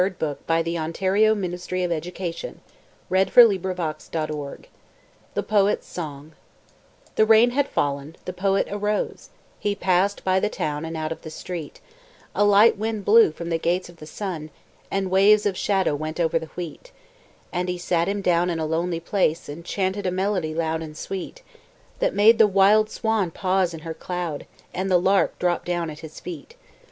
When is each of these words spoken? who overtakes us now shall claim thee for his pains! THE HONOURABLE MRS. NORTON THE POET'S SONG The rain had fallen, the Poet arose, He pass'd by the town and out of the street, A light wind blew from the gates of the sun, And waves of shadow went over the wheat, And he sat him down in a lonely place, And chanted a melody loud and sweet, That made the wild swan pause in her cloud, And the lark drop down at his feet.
who 0.01 0.07
overtakes 0.07 0.23
us 0.23 0.37
now 0.49 0.91
shall 0.91 1.35
claim 1.35 1.41
thee 1.41 1.57
for 1.57 1.79
his 1.85 2.11
pains! 2.11 2.55
THE 3.07 3.29
HONOURABLE 3.37 3.59
MRS. 3.59 4.11
NORTON 4.11 4.65
THE 5.35 5.43
POET'S 5.43 5.85
SONG 5.85 6.31
The 7.17 7.25
rain 7.27 7.51
had 7.51 7.67
fallen, 7.67 8.15
the 8.25 8.33
Poet 8.33 8.67
arose, 8.71 9.29
He 9.59 9.75
pass'd 9.75 10.23
by 10.23 10.39
the 10.39 10.49
town 10.49 10.85
and 10.85 10.97
out 10.97 11.11
of 11.11 11.21
the 11.21 11.29
street, 11.29 11.81
A 12.33 12.43
light 12.43 12.79
wind 12.79 13.05
blew 13.05 13.31
from 13.31 13.49
the 13.51 13.59
gates 13.59 13.89
of 13.89 13.97
the 13.97 14.07
sun, 14.07 14.49
And 14.89 15.11
waves 15.11 15.45
of 15.45 15.55
shadow 15.55 15.93
went 15.95 16.19
over 16.19 16.39
the 16.39 16.47
wheat, 16.57 16.91
And 17.53 17.69
he 17.69 17.77
sat 17.77 18.07
him 18.07 18.21
down 18.23 18.49
in 18.49 18.57
a 18.57 18.65
lonely 18.65 18.99
place, 18.99 19.47
And 19.47 19.63
chanted 19.63 20.07
a 20.07 20.11
melody 20.11 20.55
loud 20.55 20.81
and 20.81 20.97
sweet, 20.97 21.43
That 21.99 22.15
made 22.15 22.39
the 22.39 22.47
wild 22.47 22.89
swan 22.89 23.29
pause 23.29 23.71
in 23.71 23.81
her 23.81 23.93
cloud, 23.93 24.47
And 24.73 24.89
the 24.89 24.97
lark 24.99 25.37
drop 25.37 25.63
down 25.63 25.91
at 25.91 25.99
his 25.99 26.19
feet. 26.19 26.55